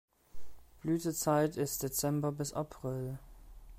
[0.79, 3.19] Blütezeit ist Dezember bis April.